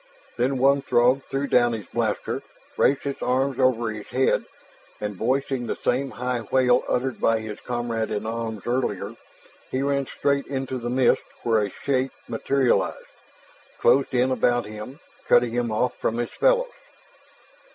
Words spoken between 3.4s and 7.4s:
over his head, and voicing the same high wail uttered by